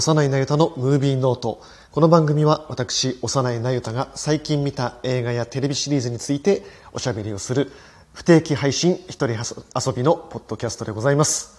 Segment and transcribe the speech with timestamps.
[0.00, 1.60] 幼いなゆたのムービーノート。
[1.92, 6.62] この番組は私、幼いなゆたが最近見た映画やテレビシリーズについて
[6.94, 7.70] おしゃべりをする
[8.14, 11.58] 不定期配信一人遊びのポッドキャストでございます。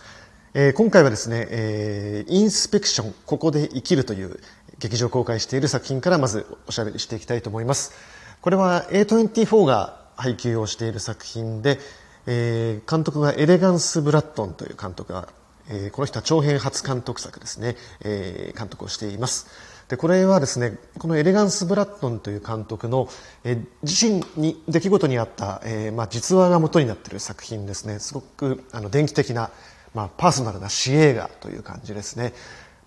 [0.56, 4.40] えー、今回はですね、えー、インスペクション、ここで生きるという
[4.80, 7.94] 劇場公開している作品からまずおしゃべりしていきたいと思います。
[8.42, 11.78] これは A24 が配給をしている作品で、
[12.26, 15.28] えー、監督はエレガンス・ブラッドンという監督が
[15.72, 19.48] えー、この人は長編初監督作ですね、えー、監督をしています。
[19.88, 23.10] で、これはですね、このエレガンス・ブラッドンという監督の、
[23.44, 28.00] えー、自身に、出来事にあった、えー、まあ、実話が元になっている作品ですね。
[28.00, 29.50] すごく、あの、電気的な、
[29.94, 32.34] まあ、パーソナルな詩映画という感じですね。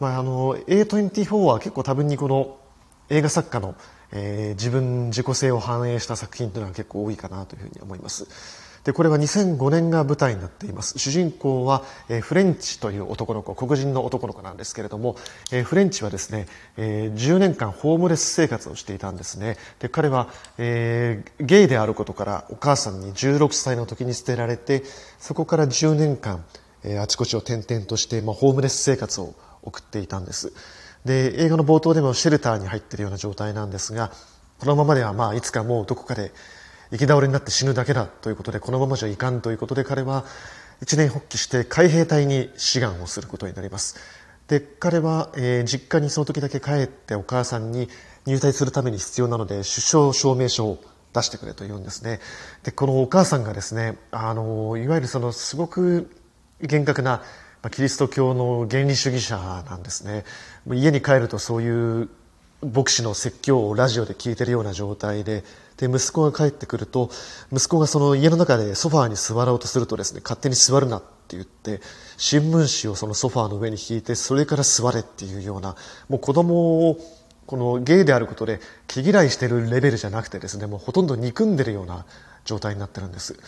[0.01, 2.57] まあ、あの、A24 は結構多分にこの
[3.11, 3.75] 映画作家の、
[4.13, 8.27] えー、自分自己性を反映した作品というのは結構多いかなというふうに思います。
[8.85, 10.99] でこれは2005年が舞台になっています。
[10.99, 15.17] 主人公は、え、フレンチという男の子黒人の男の子なんですけれども、
[15.51, 16.47] え、フレンチはですね、
[16.77, 19.57] えー、10年間ホームレス生活をしていたんですね。
[19.79, 24.83] で彼は、えー、ゲイであることからお母さんに16歳の時に捨てられて
[25.19, 26.45] そこから10年間、
[26.83, 30.53] え、あちこちを転々として、まあ、ホームレス生活を送っていたんです。
[31.07, 34.11] で映画の冒頭でもシェルターに入っているような状態なんですが
[34.59, 36.33] このままではまあいつかもうどこかで
[36.95, 40.25] 行き倒れになって死ぬだけだということでこのままじゃいかんということで彼は
[40.81, 43.97] 一年発起して海兵隊に志願をすることになります。
[44.47, 47.89] で彼は、えー、実家にその時だけ帰ってお母さんに
[48.27, 52.21] 入隊するために必要なので出生証明書を出してくれと言うんですね。
[52.63, 56.09] でこのお母さんがですねあのいわゆるそのすごく
[56.61, 57.23] 厳格な
[57.73, 60.25] キリスト教の原理主義者なんですね。
[60.73, 62.09] 家に帰るとそういう
[62.65, 65.43] 牧師の説教をラジオで聞いてるような状態で
[65.77, 67.11] で息子が帰ってくると
[67.53, 71.81] 息子がその家の中でソファーに座ろうとするとですね勝手に座るなって言って
[72.17, 75.75] 新聞紙をそのソファーの上に引いてそれから座れっていうような
[76.09, 76.99] もう子供を
[77.47, 82.07] このゲイであることで毛嫌いしてるレベルじゃなくてですねもうほとんど憎んでるような
[82.45, 83.39] 状態になってるんです。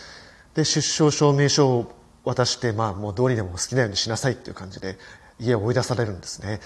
[0.55, 1.93] で出生証明書を
[2.25, 4.99] 渡してまあもうどうにでも好きなようにしなさいっていう感じで
[5.39, 6.61] 家を追い出されるんですね。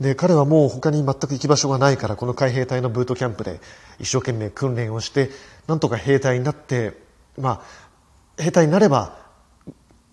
[0.00, 3.60] で彼はもう他に全く行き場所がないからこの海兵隊のブートキャンプで
[3.98, 5.30] 一生懸命訓練をして
[5.66, 6.92] なんとか兵隊になって
[7.38, 7.62] ま
[8.38, 9.26] あ兵隊になれば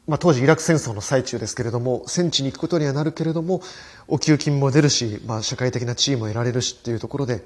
[0.05, 3.61] まあ、当時イラク戦争の最中ですけれども戦地に行くことにはなるけれども
[4.07, 7.45] お給金も出るし、まあ、社会的な地位も得られるしっていうところで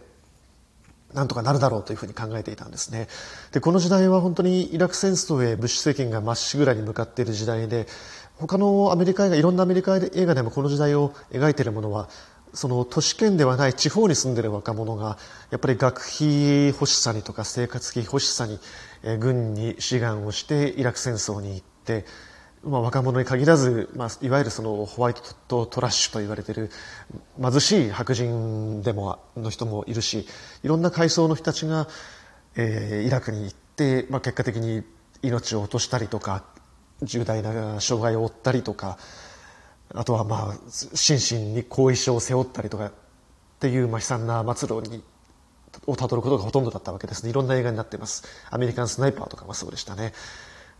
[1.13, 3.07] なんとかなるだろうというふうに考えていたんですね。
[3.51, 7.87] でこの時代は本当にイラク戦争へブッシュ政権がまっしぐらに向かっている時代で
[8.35, 12.09] 他のアメリカ映画いろんなアメリカ映画でもこの時代を描いているものは
[12.53, 15.17] その都市圏ではない地方に住んでいる若者が
[15.51, 18.59] やっぱり学費欲しさにとか生活費欲しさに、
[19.03, 22.05] え軍に志願をしてイラク戦争に行って、
[22.63, 25.13] まあ、若者に限らず、まあ、いわゆるそのホワイ
[25.47, 26.69] トトラッシュと言われている
[27.41, 30.27] 貧しい白人でもの人もいるし
[30.63, 31.87] いろんな階層の人たちが、
[32.55, 34.83] えー、イラクに行って、まあ、結果的に
[35.21, 36.43] 命を落としたりとか
[37.03, 38.97] 重大な障害を負ったりとか
[39.93, 42.91] あとはまあ心身に後遺症を背負ったりとかっ
[43.59, 45.03] ていうまあ悲惨な末路に
[45.85, 47.29] をたどることがほとんどだったわけですね。
[47.29, 48.23] いろんな映画になっています。
[48.49, 50.13] アメリカンスナイパーとかもそうでしたね。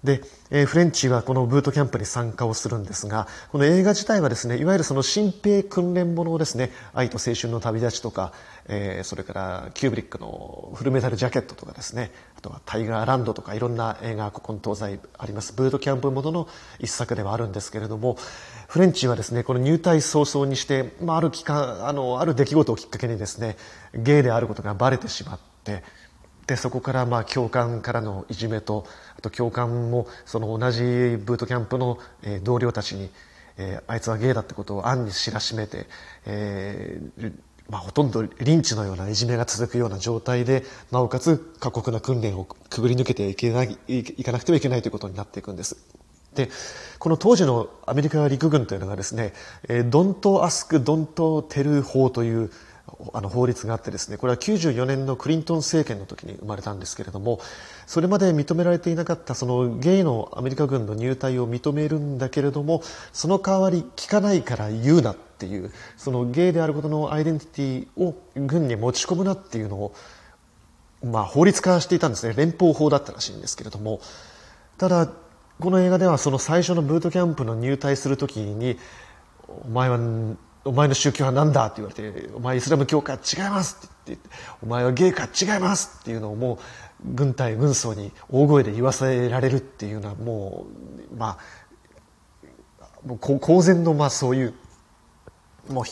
[0.04, 0.22] で、
[0.52, 8.32] えー、フレンチはこのブートキャンプに参加をするんですがこの映画自体はですねいわゆるその新兵訓練ものですね愛と青春の旅立ちとか、
[8.68, 16.48] えー、それからキューブリックのフルメタルジャケットとかですねあとはタイガーランドとかいろんな映画ここに東西ありますブートキャンプものの
[16.80, 18.18] 一作ではあるんですけれども
[18.68, 23.58] フレンチはですねこの入隊早々にして、まあ、ある期間あのある出来事をきっかけにですね
[23.96, 25.84] ゲイであることがバレてしまって
[26.48, 28.86] でそこからまあ教官からのいじめと
[29.18, 32.00] あと教官もその同じブートキャンプの
[32.44, 33.10] 同僚たちに、
[33.58, 35.86] えー、あいつはゲイだってことを暗に知らしめて、
[36.26, 37.34] えー
[37.70, 45.76] まあ、ほとんどリンチのようないじめが続くような状態でなおかつ過酷な訓練をくぐり抜けていけないいかなくてはいけないということになっていくんです。
[46.36, 46.50] で
[47.00, 49.34] この当時のアメリカ陸軍というのがですね、
[49.68, 52.52] えー、ドント・アスク・ドント・テル法という
[53.14, 57.40] あの法律があってですねこれは94年のクリントン政権の時に生まれたんですけれども
[57.86, 62.82] それまで認められていなかったそのゲイのアメリカ軍の入隊を認めるんだけれども
[63.12, 69.94] その代わり聞かないから言うなっていうそのゲイであることのアイデンティティを軍に持ち込むなっていうのを、
[71.04, 72.34] まあ、法律化していたんですね。
[72.36, 74.00] 連邦法だったらしいんですけれども。
[74.78, 75.10] ただ
[75.60, 78.78] この映画ではその最初のブートキャンプの入隊する時に
[79.48, 79.98] お前は
[80.68, 84.30] お前の宗教は何だって言われて、お前イスラム教か違いますって言って、
[84.62, 86.58] お前はゲイか違いますっていうのをもう、
[87.14, 90.68] 軍隊、軍曹に大声で言わせられるっていうのはも
[91.12, 91.38] う、まあ、
[93.06, 94.54] もう公然のまあそういう、
[95.70, 95.84] もう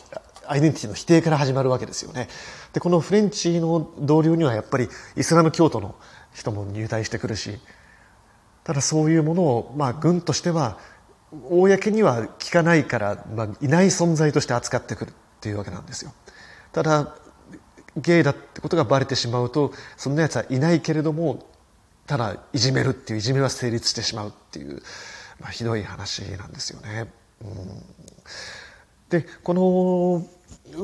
[0.47, 2.27] アイデンティティの否定から始まるわけですよね。
[2.73, 5.95] で、このフレンチの同僚にはやっぱりイスラム教徒の
[6.33, 7.59] 人も入隊してくるし、
[8.63, 10.77] ただそういうものを、まあ、軍としては、
[11.49, 16.13] 公には聞かないから、まあ、いない存在として扱ってくるっていうわけなんですよ。
[16.71, 17.15] ただ、
[17.97, 21.45] ゲイだってことがバレてしまうと、そんな奴はいないけれども、
[22.07, 24.81] ただいじめるっていういじめは成立してしまうっていう、
[25.39, 27.11] まあ、ひどい話なんですよね。
[27.41, 27.83] うん、
[29.09, 30.25] でこの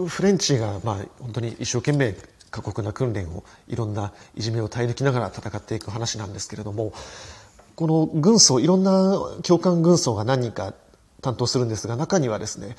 [0.08, 2.16] フレンチが、まあ、本当に一生懸命
[2.50, 6.92] 過酷な訓練をいろんないじめを耐え抜きながら戦っていく話なんですけれども
[7.82, 10.76] この軍曹いろんな教官軍曹が何人か
[11.24, 12.76] 担当するんですが中にはですね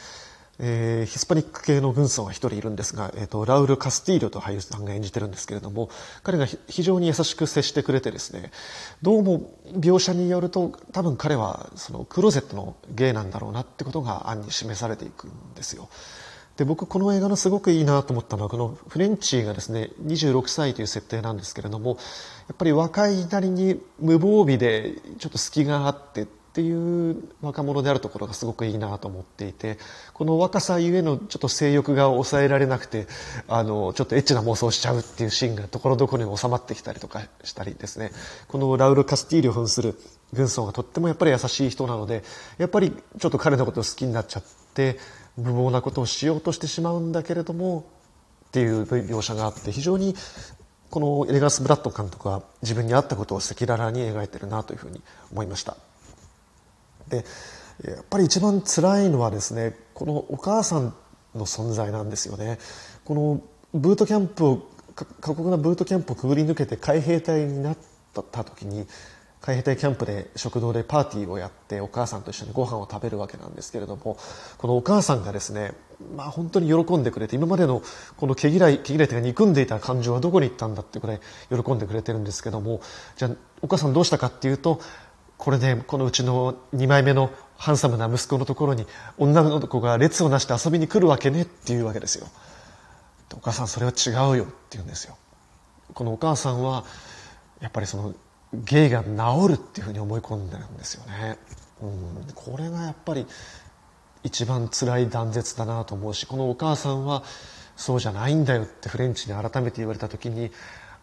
[0.58, 5.88] えー、ヒスパニック系の軍曹が一人いるんですが、えーと、ラウル・カスティーリョと俳優さんが演じてるんですけれども
[6.22, 8.52] 彼が非常に優しく接してくれてですね
[9.00, 15.88] どうも描写によると多分彼はそのクローゼットの芸なんだろうなってことが暗に示されていくんですよ。
[16.62, 21.96] で僕この映画のすごくいいなと思ったのはこのフレンチがですね26歳という設定なんですけれども
[22.46, 29.76] やっぱり若いなりに無防備でちょっと隙があってっていう若者であるところがすごくいいなと思っていて
[30.12, 33.08] この若さゆえのちょっと性欲が抑えられなくて
[33.48, 38.12] あのちょっとエッチな妄想しちゃうっていうシーンがところどころに収まってきたりとかしたりですね。
[38.46, 39.98] このラウル・カスティーリョ扮する
[40.32, 42.22] 軍曹がとってもやっぱり優しい人なので
[42.58, 44.42] やっぱりちょっと彼のことを好きになっちゃっ
[44.74, 44.98] て
[45.36, 47.84] 無謀なことをしようとしてしまうんだけれども
[48.48, 50.14] っていう描写があって非常に
[50.90, 55.00] このエレガス・ブラッド監督は自分に合ったことを赤裸々に描いてるなというふうに
[55.32, 55.76] 思いました。
[57.08, 57.24] で
[57.84, 60.94] やっぱり一番辛いのはですねこのお母さん
[61.34, 62.58] の存在なんですよね
[63.04, 63.40] この
[63.72, 67.76] ブートキャンプを過酷なブートキャンプをくぐり抜けて海兵隊になっ
[68.12, 68.86] た時に
[69.42, 74.16] 海兵隊キャンプで食堂でパーティーをやってお母さんと一緒にご飯を食べるわけなんですけれども
[74.56, 75.72] このお母さんがですね、
[76.16, 77.82] まあ、本当に喜んでくれて今までの
[78.16, 82.80] この毛嫌い毛嫌いというか憎んでいた感情はどこに行ったんだってくらい喜んでくれてるんですけども
[83.16, 83.30] じゃあ
[83.62, 84.80] お母さんどうしたかっていうと
[85.42, 88.86] これね、このうちの2枚目のハンサムな息子のところに
[89.18, 92.28] 女の子が列をなして遊びに来るわけねっていうわけですよ。
[93.34, 95.16] お母さんそれは違うよって言うんですよ。
[95.94, 96.84] このお母さんは
[97.60, 98.14] やっぱりその
[98.52, 99.08] 芸が治
[99.48, 101.38] るっていうふうに思い込んでるんですよね。
[101.82, 103.26] うん、これがやっぱり
[104.22, 107.24] 一番辛い断絶だなと思うしこのお母さんは
[107.76, 110.52] そうじゃないんだよってフレンチに改めて言われた時に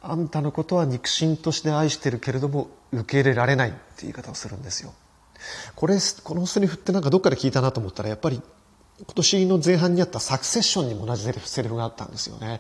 [0.02, 4.94] あんたのことは肉親として愛してるけれども受け入れられないって言い方をするんですよ。
[5.76, 8.42] これ、このセリフってなんかどっかで聞いたなと思ったらやっぱり
[9.00, 12.60] 今年の前半にあったサクセッションにも同じセリフがあったんですよね。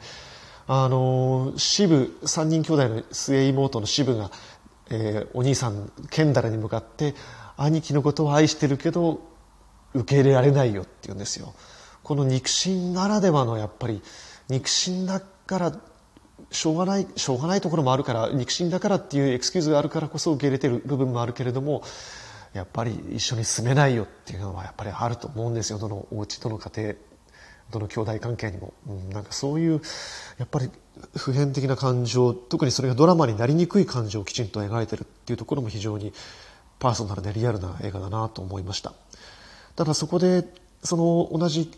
[0.68, 4.30] あの、支部、三人兄弟の末妹の支部が、
[4.90, 7.16] えー、お兄さん、ケンダラに向かって、
[7.58, 9.22] 兄貴のことを愛してるけど、
[9.94, 11.54] 受け入れられないよって言うんですよ。
[12.04, 14.02] この肉親ならではのやっぱり、
[14.50, 15.80] 肉親だから
[16.52, 21.84] しょうがない、しょうがないところもあるから、肉親だからっていうエクスキューズがあるからこそ受け入れてる部分もあるけれども、
[22.54, 25.78] やっぱり一緒に住めないよっていうのはやっぱりあると思うんですよ。
[25.78, 26.94] どのお家、どの家庭、
[27.70, 28.74] どの兄弟関係にも。
[28.88, 29.82] うん、なんかそういう、
[30.38, 30.72] やっぱり
[31.16, 36.14] 普遍的な感情、特にそれがドラマになりにくい感情をきちんと描いてるっていうところも非常に
[36.80, 38.94] パーソナルでリアルな映画だなと思いました。
[39.76, 40.46] ただそこで、
[40.84, 41.72] その同じ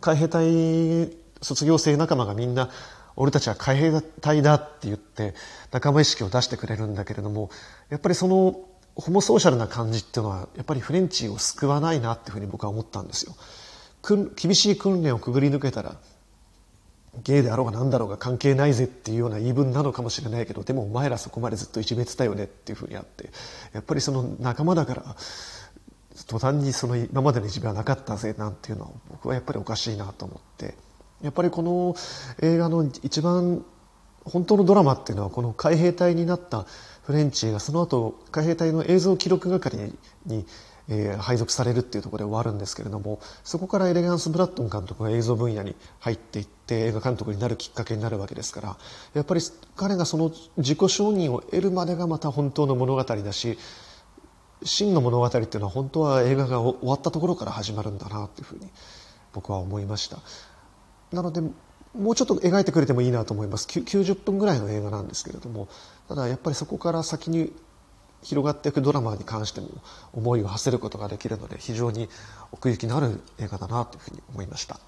[0.00, 1.10] 海兵隊
[1.42, 2.70] 卒業生仲間がみんな
[3.16, 5.34] 俺たちは海兵隊だって言って
[5.72, 7.50] 仲間意識を出してくれるんだけれども
[7.88, 8.60] やっぱりその
[8.94, 13.34] ホモソーシャルな感じっていうのはやっぱりフレンチを救わないなっていうふうに僕は思ったんですよ。
[14.36, 15.96] 厳しい訓練をくぐり抜けたら
[17.22, 23.30] ゲイであろうが何だろうが関係ないぜっていうような言い分なのかもしれないけどでもお前らそこまでずっといじめてたよねっていうふうにあって
[23.72, 25.16] やっぱりその仲間だから
[26.28, 30.74] 途端にその今までのいじめはなかったぜなんていうのは僕はやっぱりおかしいなと思って
[31.22, 31.94] やっぱりこの
[32.42, 33.64] 映画の一番
[34.24, 36.66] 本当のドラマっていうのはこの海兵隊になった
[37.04, 39.92] フレンチがその後海兵隊の映像記録係
[40.26, 40.44] に、
[40.88, 48.76] えー、配属されるっていうところで終わるんですけれどもそこからエレガンス・ブラッドン監督が映像分野に入っていって映画監督になるきっかけになるわけですから
[49.14, 49.40] やっぱり
[49.74, 53.58] 彼がその自己承認を得るまでがまた本当の物語だし
[54.62, 58.70] 真の物語っていうのは本当は映画が終わったところから始まるんだなというふうに
[59.32, 60.18] 僕は思いました。
[61.12, 61.42] なので
[61.94, 65.68] もうちょっと描いてくれてもいいなと思います90分ぐらいの映画なんですけれども
[66.08, 67.52] ただやっぱりそこから先に
[68.26, 69.68] 広がっていくドラマに関しても
[70.12, 72.08] 思いを馳せることができるので非常に
[72.50, 74.80] 奥行きのある映画だなというふうに思いました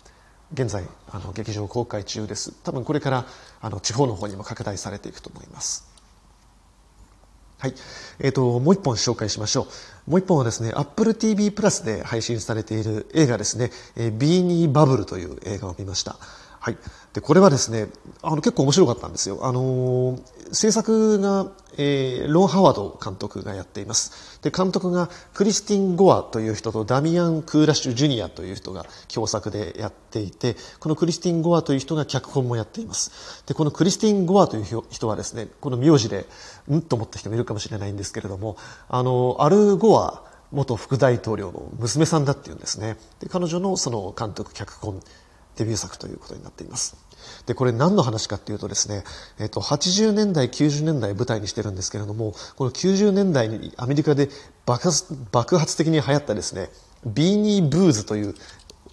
[0.53, 3.27] 現在あの劇場公開中です多分これから
[3.61, 5.87] あの地方の方にも拡大されていくと思います
[7.61, 7.75] はい。
[8.21, 9.67] えっ、ー、と、もう一本紹介しましょ
[10.07, 10.11] う。
[10.13, 16.19] もう一本はですね、Apple TV プラスで配信されている映画ですね、えー、ビーニーバブルという映画を見ました。
[16.61, 16.77] はい。
[17.13, 17.89] で、これはですね、
[18.23, 19.41] あの、結構面白かったんですよ。
[19.43, 20.19] あの、
[20.53, 21.47] 制作が、
[21.77, 24.41] えー、ロン・ハワード監督がやっています。
[24.43, 33.45] で、監督がクリスティン・ゴアという人とダミアン・クーラッシュ・ジュニアという人が共作でやっていて、このクリスティン・ゴアという人が脚本もやっています。
[33.47, 36.27] で、このクリスティン・ゴアという人はですね、この名字で、
[36.69, 38.57] うんと思った人もいるかもしれないんですけれども、
[38.89, 42.97] あの、アル・ゴア元副大統領の娘さんだっていうんですね。
[43.21, 45.01] で、彼女のその監督、脚本、
[45.59, 46.97] デビュー作ということになっています。
[47.47, 49.03] で、これ何の話かっていうとですね、
[49.39, 54.29] えっと、80年代、90年代舞台にしてるんですけれども、この90年代にアメリカで
[54.65, 56.71] 爆発爆発的に流行ったですね、
[57.05, 58.35] ビーニーブーズという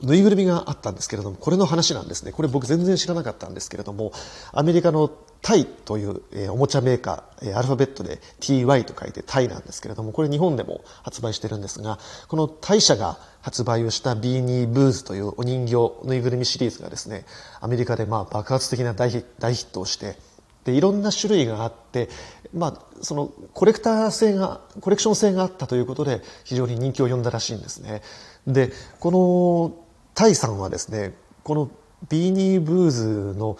[0.01, 2.31] ぬいぐるみがあったんですけれども、これの話なんですね。
[2.31, 4.11] これ僕全然知らなかったんですけれども、
[4.51, 5.09] アメリカの
[5.45, 17.25] タイという、えー、おもちゃメーカー、えー、アルファベットで TY と書いてタイなんですけれども、これ日本でも発売してるんですが、このタイ社が発売をしたビーニーブーズというお人形ぬいぐるみシリーズがですね、
[17.61, 20.17] アメリカでまあ爆発的な大ヒットをして、
[20.63, 22.09] で、いろんな種類があって、
[22.51, 28.01] まあ、そのコレクター性が、コレクション性があったということで非常に人気を呼んだらしいんですね。
[28.47, 29.85] で、この
[30.15, 31.69] タイさんはですね、この
[32.09, 33.57] ビーニーブーズの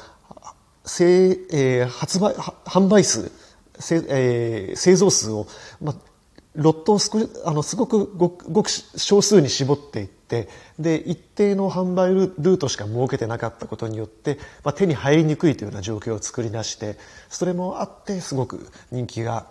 [0.86, 3.32] 製、えー、発売、販売数、
[4.10, 5.48] えー、製造数を、
[5.82, 5.96] まあ、
[6.56, 7.12] ロットをす
[7.46, 10.48] あのすごくごごく少数に絞っていって
[10.80, 16.98] で一定の販売ルートしか設けてなかったことによって、まあ、手に入りにくいというような状況を作り出して
[17.30, 19.48] それもあってすごく人気が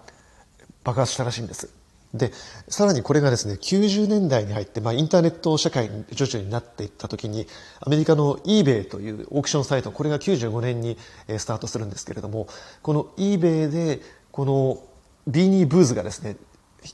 [0.83, 1.84] 爆発したらしいんです。
[2.15, 2.33] で、
[2.69, 7.49] さらにこれがですね、90年代に入って、まあ、インターネット社会に徐々になっていった時に、
[7.81, 10.97] アメリカの eBay というオークションサイト、これが95年に
[11.39, 12.47] スタートするんですけれども、
[12.83, 14.79] この eBay で、この
[15.27, 16.37] ビーニーブーズがですね、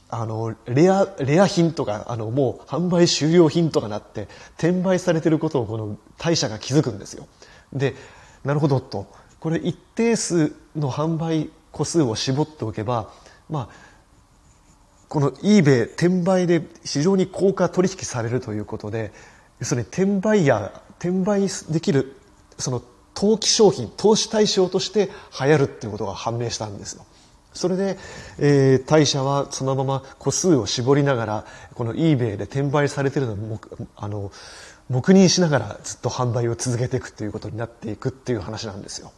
[0.09, 7.27] あの、レア、レア品とか、あの、もう販売終了品とかなって、転売されてることをこの大社が気づくんですよ。
[7.75, 7.95] で、
[8.43, 9.07] なるほどと。
[9.39, 13.11] これ一定数の販売個数を絞っておけば、
[13.50, 13.89] まあ、
[15.11, 19.12] この eBay 転売で非常に高価取引されるということで
[19.59, 22.17] 要するに転売や転売できる
[22.59, 22.81] その
[23.12, 27.05] 投機商品投資対象として流行るっていうことが判明したんですよ。
[27.52, 27.99] それで、
[28.38, 33.61] えー、大社はそのまま個数を絞りながらこの eBay で転売されてるのを
[33.97, 34.31] あの
[34.88, 39.11] 黙認しながらずっと販売を続けていくということになっていくっていう話なんですよ。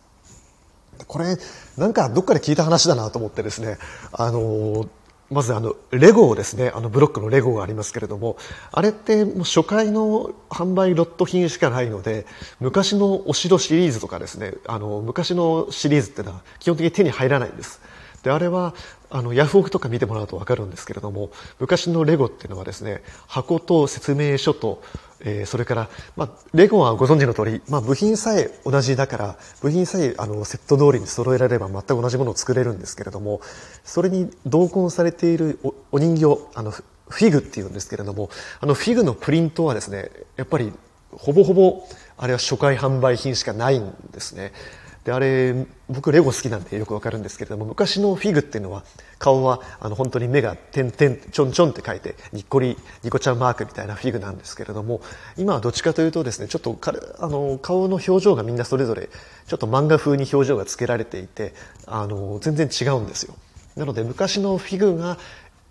[1.07, 1.37] これ
[1.77, 3.77] なんかどっかで聞いた話だなと思ってですね
[4.13, 4.89] あの
[5.33, 8.37] まずあの、レゴですね、あのブロックのレゴがありますけれども、
[8.71, 12.27] あれってもう初回の販売ロット品しかないので、
[12.61, 17.81] 昔のお城シリーズとかですね、あの、昔のシリーズっていうのは基本的に手に入らないんです。
[18.23, 18.75] で、あれは、
[19.15, 24.83] あの、ヤフオクとか見てもらうとわかるんですけれども、昔のレゴっていうのはですね、箱と説明書と、
[25.21, 33.43] えー、それから、まあ、レゴはご存知の通り、まあ、部品さえ同じだから、部品さえあのセット通りに揃えられれば全く同じものを作れるんですけれども、
[33.85, 40.73] それに同梱されているおお人形、あの、フィグっていうんですけれども、あのフィグのプリントはですね、やっぱり
[41.11, 44.53] ほぼほぼあれは初回販売品しかないんですね。
[45.05, 48.85] で、あれ、僕レゴ好きなんでよくわかるんですけれども、昔のフィグっていうのは、
[49.19, 55.01] 顔は、あの、本当に目が点々、ちょんちょんって書いて、にっこり、ニコちゃんマークみたいなフィグなんですけれども、
[55.37, 56.79] 今はどっちかというとですね、ちょっと、
[57.19, 59.09] あの、顔の表情がみんなそれぞれ、
[59.49, 61.53] ちょっと漫画風に表情がつけられていて、
[61.87, 63.35] あの、全然違うんですよ。
[63.77, 65.19] なので、昔のフィグが、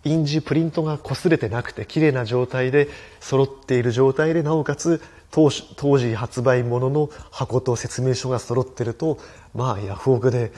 [0.04, 5.00] 印字、プリントが擦れてなくて、綺麗な状態で、揃っている状態で、なおかつ、
[5.32, 5.50] 当
[5.98, 9.18] 時発売ものの箱と説明書が揃ってると、
[9.56, 10.52] まあ、ヤフオクで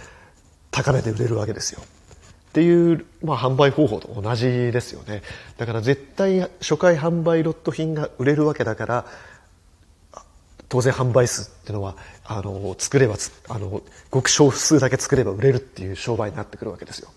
[0.72, 1.82] 高値で売れるわけですよ。
[1.82, 5.22] っていう、まあ、販売方法と同じですよね。
[5.58, 9.06] だから絶対初回販売ロット品が売れるわけだから、
[10.70, 13.15] 当然販売数っていうのは、あの、作れば、
[13.50, 17.10] あの、ごく少数だけ作れば売れるっていう商売になってくるわけですよ。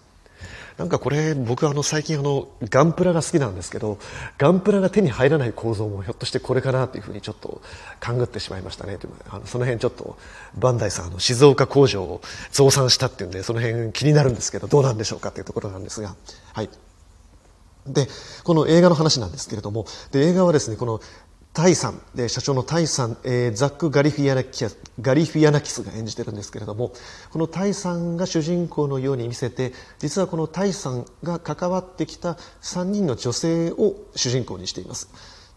[0.79, 3.99] なんかこれ僕あの最近あのガンプラが好きなんですけど
[4.37, 7.63] ガンプラが手に入らない構造もひょっとしてこれかなというふうにちょっと
[7.99, 8.99] 勘ぐってしまいましたね
[9.31, 10.19] あのその辺ちょっと
[10.59, 12.21] バンダイさんの静岡工場を
[12.53, 16.15] 増産したっていうんでその辺気になるんですけどどうなんでしょうかというところなんですが。
[16.53, 16.71] はい。
[17.87, 18.09] で
[18.43, 21.01] この映画の話なんですけれどもで映画はですねこの
[21.57, 24.63] タイさん社長のタイさん、えー、ザック・ガリフィアナキ
[25.01, 26.93] ガリフィアナキスが演じているんですけれども
[27.31, 35.09] このタイさんが主人公のように見せて実はこのタイさんが関わってきた3人の女性を主人公にしています。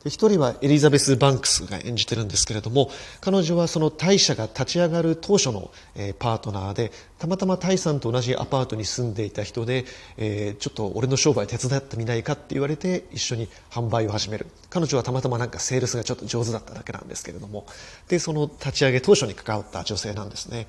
[0.04, 2.90] で一人はエリザベス・バンクスが演じてるんですけれども
[3.20, 9.86] 彼女はその大社が立ち上がる当初の、えー、パートナーでたまたまタイさんと同じアパートに住んでいた人で、
[10.18, 14.48] えー、ちょっと俺の商売手伝ってみないかって言われて一緒に販売を始める。
[14.70, 17.66] 彼女はたまたまなんかセールスがちょっと上手だっただけなんですけれども。
[18.08, 20.68] でその立ち上げ当初に関わった女性なんですね。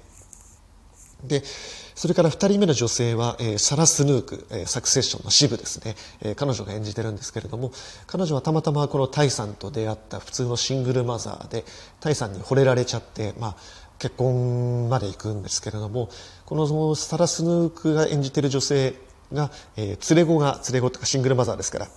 [1.25, 1.43] で
[2.01, 7.73] それから2人目の女性は、え、サラ・スヌーク、え、サクセッションの支部ですね、え、彼女が演じてるんですけれども
[8.07, 11.67] 彼女はたまたまこのタイさんと出会った普通のシングルマザーで
[12.01, 13.57] タイさんに惚れられちゃって、まあ、
[13.99, 16.09] 結婚まで行くんですけれども
[16.47, 18.95] このサラ・スヌークが演じてる女性
[19.31, 21.89] が、え、連れ子が連れ子とかシングルマザーですから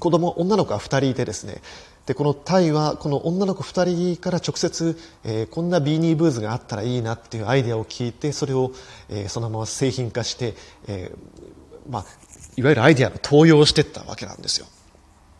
[0.00, 1.62] 子供女の子が2人いてですね
[2.06, 8.72] でこのタイはこの女の子2人から直接、えー、こんなビーニーブーズがあったらいいなっていうアイデアを聞いてそれを、
[9.08, 10.54] えー、そのまま製品化して、
[10.88, 12.04] えーまあ、
[12.56, 14.66] いわゆるアイデアの登用していったわけなんですよ。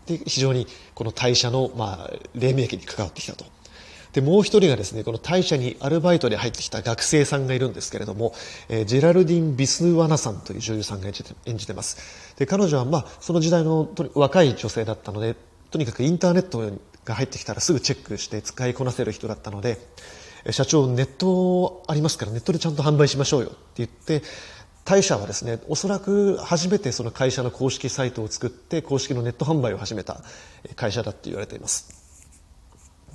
[0.07, 3.45] で非常にこの代謝の、まあ、黎明期に関わってきたと。
[4.13, 8.35] でもう一人がですねこの大社にアルバイトで入ってきた学生さんがいるんですけれども、
[8.69, 12.35] えー、ジェラルディン・ビスワナさんという女優さんが演じて演じてます。
[12.37, 15.35] で彼女は、まあ、その時代の若い女性だったので
[15.73, 16.71] とにかくインターネット
[17.05, 19.79] が入ってきたらすぐチェックして使いこなせる人だったので
[20.51, 24.23] 社長ネットありますからネットでちゃんと販売しましょうよって言って
[24.85, 30.23] 大社はですねおそらく初めてその会社の公式サイトを作って公式のネット販売を始めた
[30.77, 32.02] 会社だって言われています。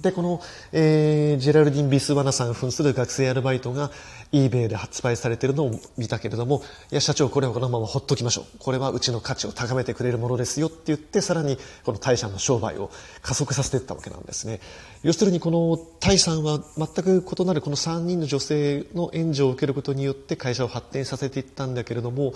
[0.02, 3.92] で、この、えー、ジェラルディン・ビスワナさん扮する学生アルバイトが
[4.32, 6.62] eBay で発売されてるのを見たけれども、
[6.92, 8.46] いや、社長、これはこのままほっときましょう。
[8.60, 14.60] これはうちの価値を高めてくれるものですよって言って、さらにこのタイさんの商売を加速させていったわけなんですね。
[15.04, 22.34] 要するにこのタイさんは全く異なるこの3人の女性の援助を受けることによって会社を発展させていったんだけれども、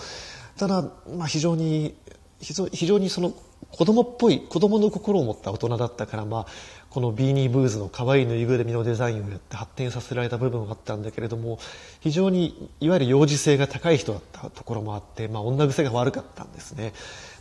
[0.57, 0.81] ただ、
[1.15, 1.95] まあ非常に、
[2.39, 3.33] 非常にその
[3.69, 6.45] 子供っぽい子供の心を持った大人だったから、まあ、
[6.91, 11.57] このビーニーブーズの可愛いぬいぐるみのデザインをやって発展させられた部分があったんだけれども
[12.01, 16.91] 非常にいわゆる幼児性が高い人だったところもあって、まあ、女癖が悪かったんですね。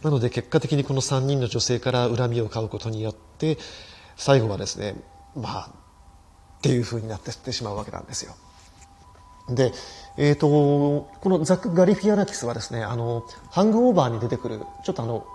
[0.05, 3.59] なので結果的にこの3人の女性から恨みを買うことによって
[4.17, 4.95] 最後はですね
[5.35, 5.71] まあ
[6.59, 8.37] っていう風になってしまうわけなんですよ。
[9.49, 9.73] で、
[10.17, 15.27] えーと、このザック・ガリフィアナキスはですねあのハングオーバーに出てくるちょっとあの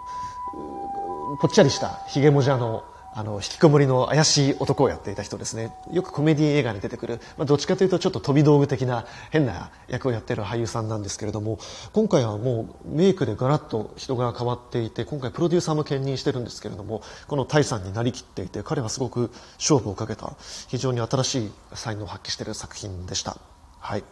[1.41, 2.85] ぽっちゃりしたひげもじゃの
[3.17, 5.71] あの、引きこもりの怪しい男をやっていた人ですね。
[5.89, 11.57] よくコメディ映画に出てくる、まあ、どっちかというとちょっと飛び道具的な変な役をやっている俳優さんなんですけれども、
[11.93, 20.35] 今回はもうメイクでガラッと人が変わっていて、今回プロデューサーも兼任してるんですけれども、このタイさんになりきっていて、彼はすごく勝負をかけた、
[20.67, 23.37] 非常に新しい才能を発揮している作品でした。
[23.79, 24.03] はい。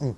[0.00, 0.16] うん、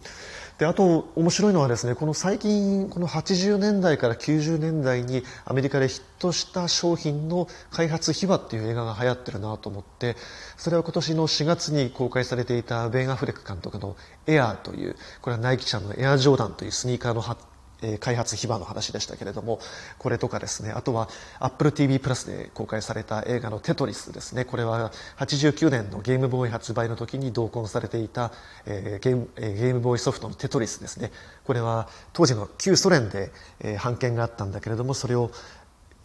[0.58, 10.16] であと面白いのはですねこの最近この80年代から90年代にアメリカでヒットした商品の開発秘話っていう映画が流行ってるなと思って
[10.56, 17.42] それは今年の4月に公開されていたベン・アフレック監督の「エアー」というこれはナイキ社のエアジョーダンというスニーカーの発
[17.82, 19.60] え開発秘話の話でしたけれども
[19.98, 21.08] これとかですねあとは
[21.40, 28.32] AppleTV プラスで公開された映画の「テトリス」ですねこれは89年のゲームボーイ発売の時に同梱されていた、
[28.64, 31.10] えー、ゲームえー、ゲームボーイソフトの「テトリス」ですね
[31.44, 35.30] これは当時の旧ソ連で、えー、版権があったんだけれどもそれを、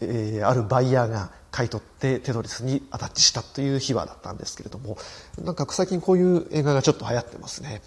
[0.01, 4.97] えー、あるバイヤーが買い取ってテトリスにアタッチしたという秘話だったんですけれども
[5.37, 7.81] なんか最近こういう映画がちょっと流行ってますね。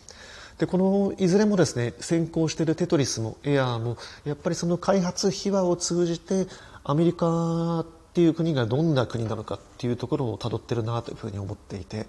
[0.59, 6.47] でこのいずれもですね先行しているテトリスもエアーもやっぱりその開発秘話を通じて
[6.85, 12.07] アメリカっていう国がどんな国なのかっていうところをたどってるなというふうに思っていて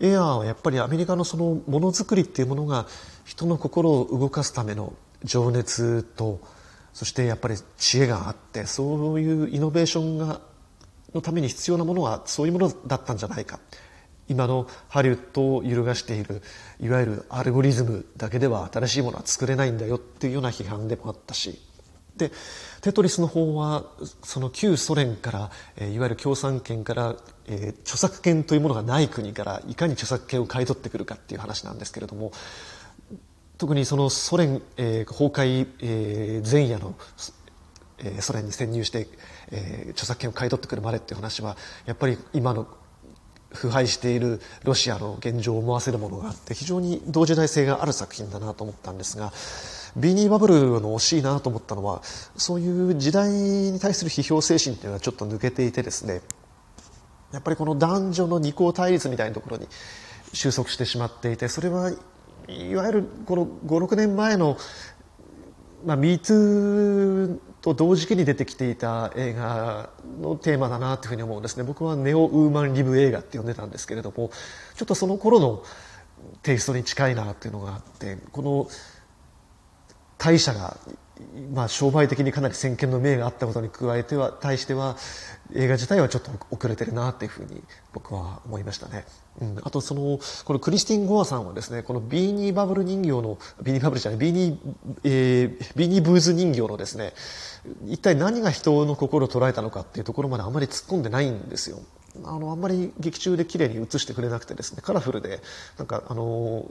[0.00, 2.86] エアーはやっぱりアメリカのそのものづくりっていうものが
[3.24, 4.92] 人の心を動かすための
[5.24, 6.40] 情熱と
[6.92, 10.40] そしてやっぱり知恵があってそういうイノベーションが
[11.14, 13.60] のために必要なものはそういうものだったんじゃないか。
[14.28, 16.42] 今のハリウッドを揺るがしている
[16.80, 21.60] いわゆるアルゴリズムだけでは新しいものは作れないんだよっていうような批判でもあったし。
[22.18, 22.32] で
[22.82, 23.84] テトリスの方は
[24.22, 32.32] その旧ソ連から、えいわゆる共産権から、え、著作権というものがない国からいかに著作権を買い取ってくるかっていう話なんですけれども
[33.56, 36.94] 特にそのソ連、え、崩壊、え、前夜の、
[37.98, 39.08] え、ソ連に潜入して、
[39.50, 42.68] え、著作権を買い取ってくるまでっていう話はやっぱり今の
[43.50, 49.32] 腐敗しているロシアの現状を思わせるものがあって非常に同時代性がある作品だなと思ったんですが
[49.96, 52.02] ビニーバブルの惜しいなと思ったのは
[52.36, 56.20] そういう時代に対する批評精神というのはちょっと抜けていてですね
[57.32, 59.66] やっぱりこの男女の二項対立みたいなところに
[60.32, 61.90] 収束してしまっていてそれは
[62.48, 64.56] いわゆるこの56年前の
[65.84, 74.30] まあ、MeToo と同時期に出てきていた映画のテーマだなというふうに思うんですね僕はネオウーマンリブ映画って呼んでたんですけれども
[74.76, 75.62] ちょっとその頃の
[76.42, 78.68] テイストに近いなっていうのがあってこの
[80.18, 80.76] 会社が
[81.52, 84.96] まあ、商売的にかなり先見の明があったことに加えては対しては
[85.54, 87.62] 映画自体はちょっと遅れてるなっていうふうに
[87.92, 89.04] 僕は思いましたね。
[89.40, 94.74] うん、あとそのこのクリスティン・ゴアさんはですねこのビーニーバブル人形のビーニーバブルじゃないビーニー、
[95.04, 97.12] えー、ビーニーブーズ人形のですね
[97.86, 101.78] 一体何が人の心を捉えたのかっていうところまであまり突っ込んでないんですよ。
[102.24, 105.40] あのあんまり劇中で綺麗に映してくれなくてですねカラフルで
[105.76, 106.66] なんかあの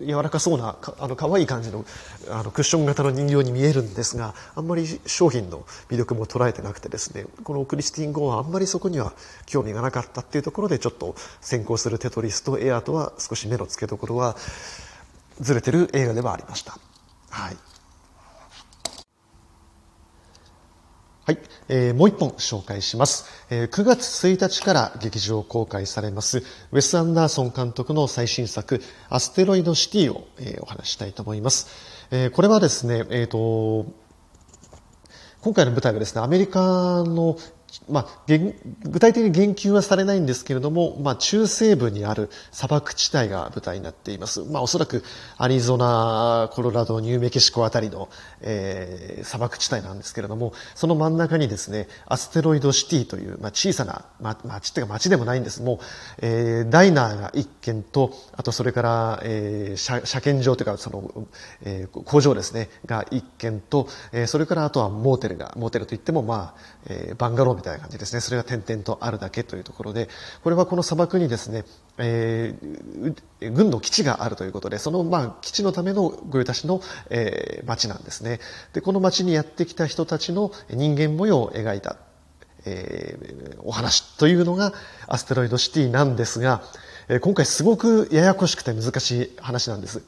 [0.00, 1.84] 柔らかそうなかあの可愛い感じの
[2.30, 9.14] あのクッション型の人形に見えるんですがあんまり商品の魅力も捉えてなくてですねこのクリスティン・ゴーはあんまりそこには
[9.46, 14.36] 興味がなかったっていうところでちょっと先行するテトリスとエアーとは少し目の付けどころは
[15.40, 16.78] ずれてる映画ではありました。
[17.30, 17.73] はい
[21.26, 33.86] はい、えー、もう一本紹介します、えー、9月1日から劇場公開されますウェス・アンダーソン監督の最新作アステロイドシティを、えー、お話したいと思います、えー、これはですね、えーと
[35.40, 37.36] 今回の舞台がですねアメリカの
[37.88, 44.42] まあ、具体的に言及はされないんですけれども、まあ、中西部にある砂漠地帯が舞台になっています。
[44.44, 45.02] まあ、おそらく
[45.38, 48.08] アリゾナ、コロラド、ニューメキシコあたりの、
[48.40, 55.78] えー、砂漠地帯なんですけれども、その真ん中にですね、アステロイドシティという、まあ、小さな、ま、町っていうか町でもないんですもう、
[56.18, 61.26] えー、ダイナーが一軒と、あとそれから、えー、車車検場というか、その、
[61.62, 68.20] えー、工場ですね、が一軒と、えー、それからあとはモーテルが、モーテルといっても、まあ、えー、バンガローみたいな感じですね。
[68.20, 70.08] それが点々とあるだけというところで、
[70.42, 71.64] これはこの砂漠にですね、
[71.98, 78.40] えー、軍の基地があるということで、その、まあ、基地のための御用達の、えー、町なんですね。
[78.72, 81.96] で、この町にやってきた人たちの人間模様を描いた、
[82.66, 84.72] えー、お話というのが
[85.06, 86.62] アステロイドシティなんですが、
[87.20, 90.02] 今回すごくややこしくて難しい話なんです。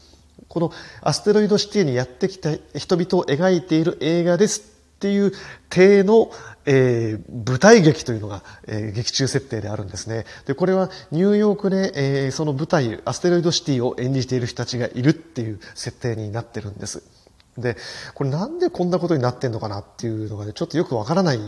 [0.49, 5.33] このアステロイドシティにやってきた人々を描いている映画ですっていう
[5.69, 6.31] 体の、
[6.65, 10.25] えー、舞台劇というのが、えー、劇中設定であるんですね。
[10.47, 17.03] で、これはニューヨークで、えー、その舞台、アステロイドシティを演じている人たちがいるっていう設定になってるんです。
[17.59, 17.77] で、
[18.15, 21.41] これなんでこんなことになってんのかなっていうのがね、ちょっとよくわからない、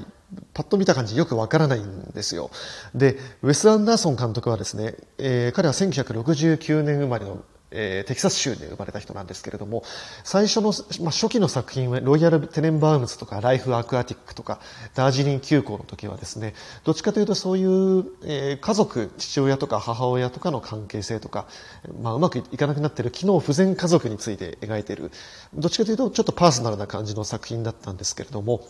[0.53, 2.51] パッと見た感じよくわからないんですよ。
[2.95, 9.83] で、ウェス・アンダーソン監督はですね、えー、彼は1969年生まれのえー、テキサス州で生まれた人なんですけれども、
[10.25, 14.61] 最初の、まあ、初期の作品は、ロイヤル・テネンバウムズとか、ライフ・アクアティックとか、
[14.95, 16.55] ダージリン急行の時はですね、
[16.85, 21.47] どっちかというとそういう、えー、家族、父親とか母親とかの関係性とか、
[22.01, 25.11] まあ、うまくいかなくなっている機能不全家族について描いている、
[25.55, 28.67] どっちかというとちょっとパーソナルな感じの作品だったんですけれども、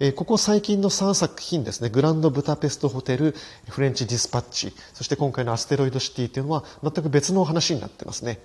[0.00, 3.34] え、ここ最近の3作品ですね、グランド・ブタペスト・ホテル、
[3.68, 8.38] フレンチ・ディスパッチ、そして今回のアステロイド・シティというのは全く別の話になってますね。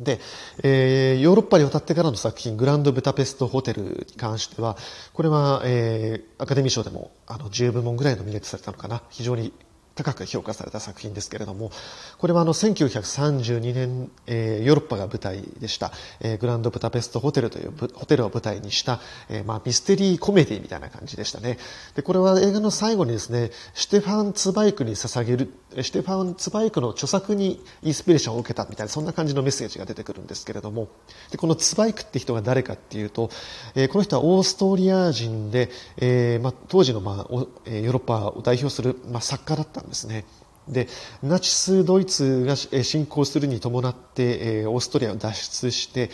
[0.00, 0.20] で、
[0.62, 4.76] えー、ヨーロッパに渡ってからの作品、グランドブタペストホテルに関しては、
[5.12, 9.02] これは、えー、アカデミー賞でも、あの、10部門ぐらいのミネートされたのかな。
[9.10, 9.52] 非常に
[9.96, 11.72] 高く評価された作品ですけれども、
[12.18, 21.58] これはあの1932年、えー、ヨーロッパが舞台でした、えー、グランドブタペストホテルというホテルを舞台にした、えー、まあミステリーコメディみたいな感じでしたね。
[21.94, 30.88] で、これは映画の最後にですね、シュテファン・ツバイクに捧げる、シュテファン・ツバイクの著作にインスピレーションを受けたみたいな、そんな感じのメッセージが出てくるんですけれども、
[31.30, 33.30] で、このツバイクって人が誰かっていうと、
[33.74, 40.24] えー、この人はオーストリア人で、えー、まあ当時のまあ、ヨーロッパを代表する、まあ、作家だったんですね。
[40.68, 40.88] で
[41.22, 46.10] ナチスドイツが侵攻するに伴って、オーストリアを脱出して、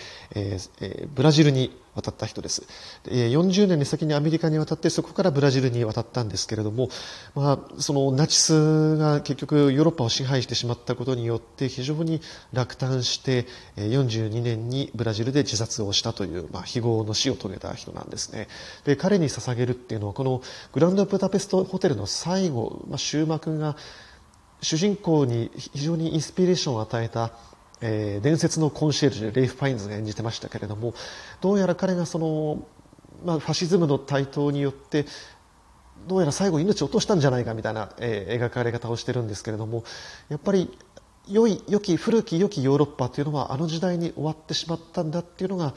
[1.15, 2.67] ブラジルに渡った人です。
[3.05, 6.89] 40年に先にアメリカに渡ってそこからブラジルに渡ったんですけれども、
[7.35, 12.21] まあ、そのナチスが結局ヨーロッパを支配してしまったことによって非常に
[12.53, 18.49] 落胆して42年にブラジルで自殺をしたという、まあ、非業の死を遂げた人なんですね。
[18.85, 23.77] で彼に捧げるっていうのはこのグランドブダペストホテルの最後、まあ、終幕が
[24.63, 27.33] 主人公に非常にインスピレーションを与えた
[27.83, 30.95] えー、伝説のコンシェルジュレイフ・パインズが演じてましたけれども
[31.41, 32.65] どうやら彼がその、
[33.25, 35.05] まあ、ファシズムの台頭によって
[36.07, 39.85] どうやら最後命を落としたんじゃないかみたいな、えー、描かれ方をしてるんですけれども
[40.29, 40.71] やっぱり
[41.29, 45.75] 良い良き古き良きヨーロッパというのはあの時代に終わってしまったんだっていうのが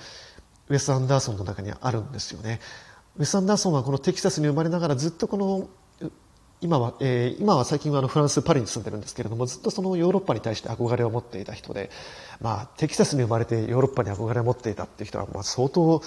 [0.70, 2.60] ウェス・アンダーソンの中にあるんですよね。
[3.18, 5.70] ウェス・アンダーソンはこのテキサスに生まれながらずっとこの
[6.66, 11.92] 今は、えー、今は最近はあのフランス・パリに住んでるんですけれども、ずっとそのヨーロッパに対して憧れを持っていた人で、
[12.42, 16.02] まあ、テキサスに生まれてヨーロッパに憧れを持っていたっていう人は、まあ、相当、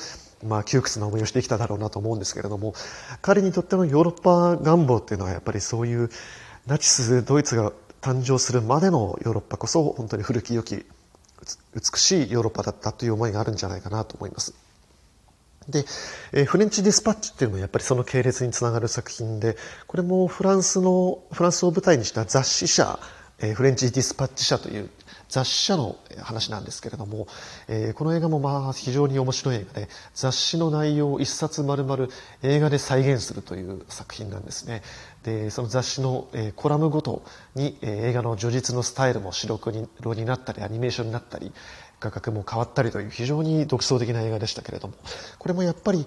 [0.45, 2.75] まあ、窮屈な思いをしてきただろうなと思うんですけれども、
[3.23, 6.11] 彼にとってのヨーロッパ願望っていうのはやっぱりそういう
[6.67, 10.85] ナチス・ドイツが誕生するまでのヨーロッパこそ本当に古き良き
[11.75, 14.68] 美しいヨーロッパだったという思いがあるんじゃないかなと思います。
[15.69, 15.85] で、
[16.33, 22.99] えー、フレンチディスパッチっていうのもやっぱりその系列につながる作品で、これもフランスの、フランスを舞台にした雑誌社、
[23.39, 24.91] えー、フレンチディスパッチ社という
[25.29, 27.27] 雑誌社の話なんですけれども、
[27.69, 32.09] えー、この映画もまあ非常に面白い映画で、雑誌の内容を一冊丸々
[32.43, 34.83] 映画で再現するという作品なんですね。
[35.25, 37.23] で、その雑誌の、えー、コラムごと
[37.55, 41.53] に、えー、映画の叙述のスタイルも白黒になったり、アニメーションになったり、
[42.01, 44.95] 画角も変わったりという非常に独創的な映画でしたけれども、
[45.39, 46.07] これもやっぱり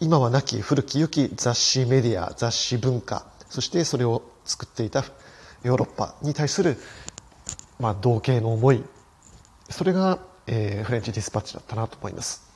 [0.00, 5.04] 今はなき古き良き雑誌メディア、雑誌文化、そしてそれを作っていた
[5.62, 6.76] ヨーロッパに対する、
[7.78, 8.82] まあ、同型の思い、
[9.68, 12.50] それが、えー、フレンチディスパッチだったなと思います。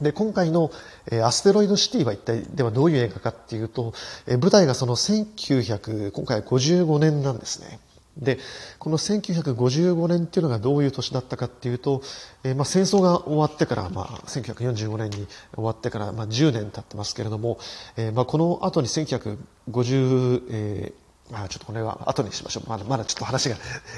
[0.00, 0.70] で、今回の、
[1.10, 3.92] えー、アステロイドシティは一体ではどういう映画かっていうと、
[4.26, 7.78] えー、舞台がその1900、今回55年なんですね。
[8.16, 8.38] で、
[8.78, 12.02] この1955年っていうのがどういう年だったかっていうと、
[12.44, 17.58] えー、まあ戦争が終わってから、まあ1945年に終わってから、まあ10年経ってますけれども、
[17.96, 22.68] えー、まあこの後に1950、えーまあ、ちょっとこれは後にしましょう。
[22.68, 23.56] まだまだちょっと話が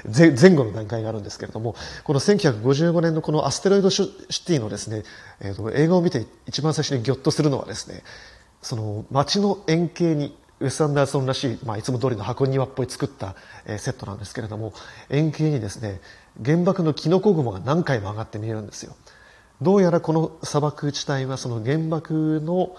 [0.08, 1.74] 前後の段階があるんですけれども、
[2.04, 4.06] この1955年のこのアステロイドシ
[4.46, 5.02] ティのですね、
[5.40, 8.04] えー、と映画を見て一番最初にギョッとするのはですね、
[8.62, 13.34] その街の円形にウェス・アンダーソンらしい、まあ、いつも通りの箱庭っぽい作った、
[13.66, 14.72] え、セットなんですけれども、
[15.10, 16.00] 円形にですね、
[16.42, 18.96] 原爆のキノコ雲が何回も上がって見えるんですよ。
[19.60, 22.74] どうやらこの砂漠地帯はその原爆の、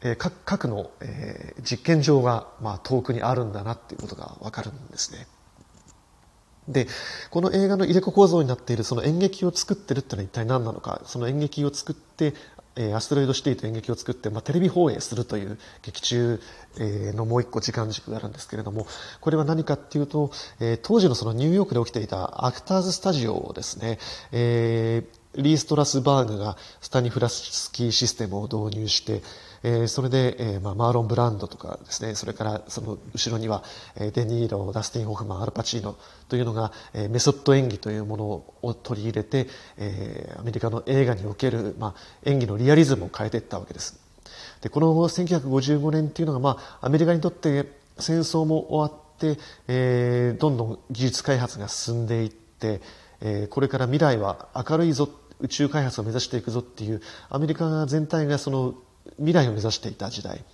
[0.00, 5.26] えー、核の、え、実験場が、まあ、遠くにあるんだなっていうことがわかるんですね。
[6.68, 6.86] で、
[7.30, 12.34] この映画の入れ子構造になっているその演劇を作ってるってのは一体何なのか、その演劇を作って
[12.78, 16.40] えアストロイドシティという演劇を作って、まあ、テレビ放映するという劇中、
[16.78, 18.86] えのもう一個時間軸があるんですけれども、
[19.20, 23.98] これは何かっていうと、え当時のそのニューヨークで起きていたアクターズスタジオをですね、
[24.30, 29.22] えー、リー・ストラスバーグがスタニフラスキーシステムを導入して、
[29.62, 33.64] えー、それで、えーまあ、マーロン・ブランドとかですね、それからその後ろには、
[33.96, 35.96] えー、デニーロ、ダスティン・ホフマン、アルパチーノ
[36.28, 38.24] というのが、えー、メソッド演技というもの
[38.62, 41.94] を取り入れて、えー、アメリカの映画における、まあ、
[42.24, 44.00] 演技のリアリズムを変えていったわけです。
[44.60, 47.66] で、この1955年っていうのが、まあ、アメリカにとって
[47.98, 52.80] 戦争も終わって、えー、どんどん技術開発が進んでいって、
[53.20, 55.08] えー、これから未来は明るいぞ
[55.40, 58.74] 宇宙開発を目指していくぞっていうアメリカ全体がその
[59.16, 60.44] 未来を目指していた時代。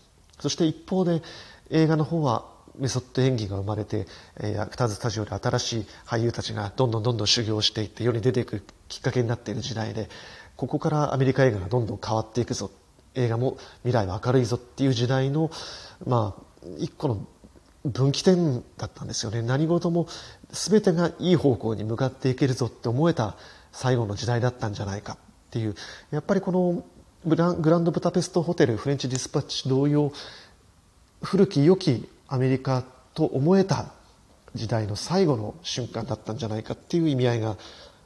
[0.41, 1.23] そして一方で
[1.71, 2.45] 映画の方は
[2.79, 4.07] メソッド演技が生まれて、
[4.41, 10.09] えー、アクターズスタジオで新しい俳優たちがどんどんどんどん修行していって世に出ていくきっかけになっている時代で
[10.57, 12.71] ここからアメリカ映画がどんどん変わっていくぞ。
[13.17, 15.51] 映画も未来は明るいぞっていう時代の、
[16.05, 16.43] まあ、
[16.79, 17.27] 一個の
[17.85, 19.43] 分岐点だったんですよね。
[19.43, 20.09] 何事も
[20.51, 23.37] 全てがいい方向に向かっていけるぞって思えた
[23.73, 25.17] 最後の時代だったんじゃないかっ
[25.51, 25.77] ていう。
[26.11, 26.85] やっぱりこの
[27.27, 30.13] グランドブタペストホテルフレンチディスパッチ同様
[31.23, 32.85] 古き良きアメリカ
[33.15, 33.93] と思えた
[34.55, 37.57] 時代の最後の瞬間だったんじゃないかっていう意味合いが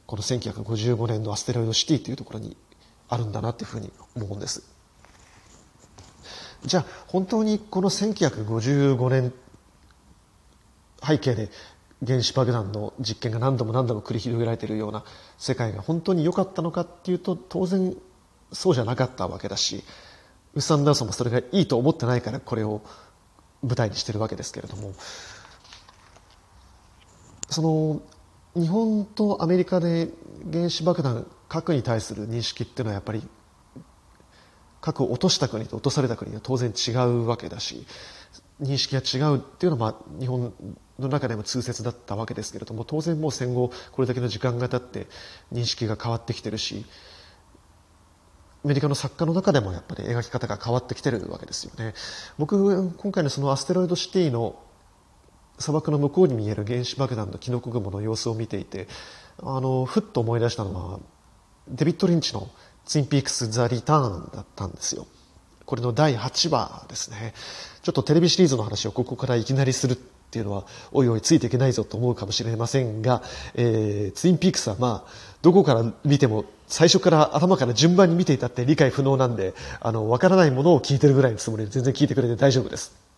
[0.05, 2.55] この1955年のアステロイドシティというところに
[3.09, 4.63] あるんだなっていうふうに思うんです。
[6.63, 9.33] じゃあ本当にこの1955年
[11.05, 11.49] 背景で
[12.05, 15.03] 原子爆弾の実験が何度も何度も繰り広げられているような
[15.37, 17.95] 世界が本当に良かったのかっていうと当然
[18.51, 19.83] そうじゃなかったわけだし
[20.55, 22.81] ウス・アンダーソンもそれがいいと思ってないからこれを
[23.63, 24.93] 舞台にしてるわけですけれども
[27.49, 28.01] その
[28.55, 30.09] 日本とアメリカで
[30.51, 33.23] 原子爆弾核に対する認識っていうのはやっぱり
[34.81, 37.85] 核を落とした国と落とされた国は当然違うわけだし
[38.61, 40.53] 認識が違うっていうのは、まあ、日本
[40.99, 45.07] の中でも通説だったわけですけれども当然もう戦後これだけの時間が経って
[45.53, 46.85] 認識が変わってきてるし
[48.63, 51.93] アメリカの作家の中でもやっぱり描き方が変わってきてるわけですよね。
[52.37, 54.59] 僕、今回のそのアステロイドシティの
[55.59, 58.87] 砂漠の向こうに見える原子爆弾のキノコ雲の様子を見ていて、
[59.41, 60.99] あの、ふっと思い出したのは、
[61.69, 62.49] デビッド・リンチの
[62.85, 65.07] ツインピークス・ザ・リターンだったんですよ。
[65.65, 67.33] これの第8話ですね。
[67.83, 73.21] ちょっとテレビシリーズの話をここからいきなりするっていうのは、おいおいついていけないぞと思うかもしれませんが、
[73.53, 83.08] えー、ツインピークスはまあ、どこから見ても最初から頭から順番に見ていたって理解不能なんで、あの、わからないものを聞いてるぐらいのつもりで全然聞いてくれて大丈夫です。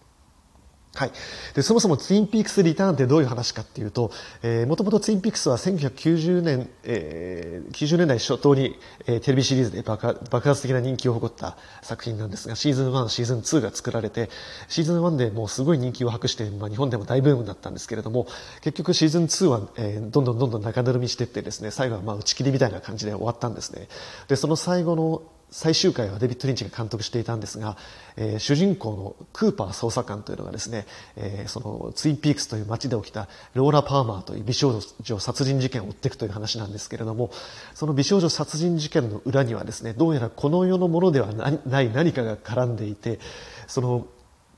[0.93, 1.11] はい。
[1.55, 4.11] で、そもそもツインピークスリターンってどういう話かっていうと、
[4.43, 14.29] え、もともとツインピークスは1990年、えー、90年代初頭に、えー、テレビシリーズで爆爆発的な人気を誇った作品なんですが、シーズン1、シーズン2が作られて、
[14.67, 18.27] シーズン1でもうすごい人気を博して、まあ日本でも大ブームだったんですけれども、
[18.61, 23.87] 結局シーズン2は、えー、どんどんどんどん中ぬるみしていってですね、最後はまあ打ち切りみたいな感じで終わったんですね。
[24.27, 27.77] で、その最後の最終回はデビッド・リンチが監督していたんですが、
[28.17, 37.31] えー、主人公のクーパー捜査官というのがですね、えー、そのツインピークスという街で起きたローラ・パーマーという美少女殺人事件を追っていくという話なんですけれども、
[37.73, 43.19] その美少女殺人事件の裏にはですね、どうやらこの世のものではない何かが絡んでいて、
[43.67, 44.07] その、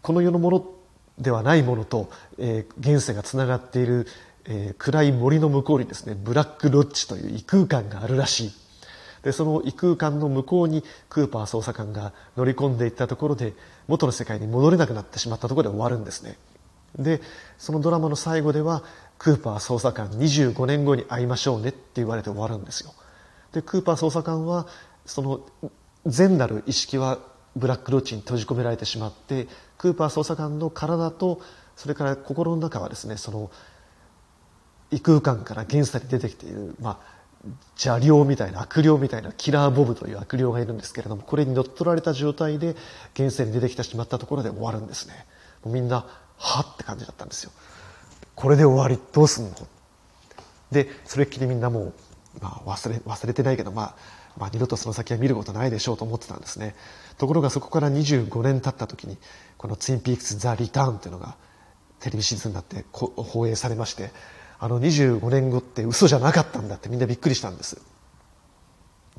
[0.01, 0.65] この世のもの
[1.19, 4.07] ではないものと、えー、現世がつながっている、
[4.45, 8.62] えー、暗い森の向こうにですね、ブラックロッジという異空間があるらしい。
[9.23, 13.53] で、その異空間の向こうにクーパー捜査官が乗り込んでいったところで、
[13.87, 16.37] 元の世界に戻れなくなってしまったところで終わるんですね。
[16.97, 17.21] で、
[17.57, 18.83] そのドラマの最後では、
[19.17, 22.93] クーパー捜査官25年後に会いましょうねって言われて終わるんですよ。
[23.53, 24.67] で、クーパー捜査官は、
[25.05, 25.41] その、
[26.05, 27.19] 善なる意識は
[27.55, 31.39] ブラックロッチに閉じ込められてしまって、クーパー捜査官の体と、
[31.75, 33.51] それから心の中はですね、その、
[34.91, 37.12] 異空間から現世に出てきている、まあ、
[37.75, 42.75] 邪霊みたいな悪霊みたいなキラーボブという悪霊がいるんですけれどもこれに乗っ取られた状態で
[43.13, 45.25] 現世に出てきてしまったところで終わるんですね
[45.65, 46.05] みんな
[46.37, 47.51] はって感じだったんですよ
[48.35, 49.51] これで終わりどうすんの
[50.71, 51.93] でそれっきりみんなもう、
[52.41, 53.95] まあ、忘れ忘れてないけど、まあ、
[54.37, 56.75] まあ二度とその先は見ることないでしょうと思ってたんですね
[57.17, 59.17] ところがそこから25年経った時に
[59.57, 61.35] この「ツインピークス・ザ・リターン」というのが
[61.99, 64.11] テレビシリーズになって放映されまして
[64.63, 67.81] あの25年後って嘘じゃなかったんだってみんなびっくりしたんです。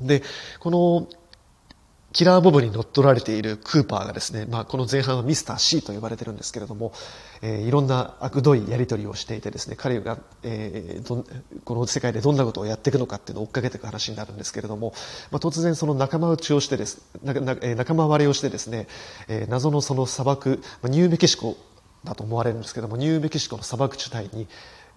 [0.01, 0.23] で、
[0.59, 1.07] この
[2.13, 6.93] キラーボブに乗っ取られているクーパーがですね、まあ、この前半はミスター C と呼ばれてるんですけれども、
[7.43, 11.23] えー、いろんな悪どいやり取りをしていてですね、彼が、えー、ど
[11.63, 14.95] この世界でどんなことをやっていくのかっていうのを追っかけていく話になるんですけれども、
[15.29, 18.87] まあ、突然その仲間内をしてです、なな仲間割れをしてですね、
[19.27, 21.55] えー、謎のその砂漠、まあ、ニューメキシコ
[22.05, 24.47] だと思われるんですけども、ニューメキシコの砂漠地帯に、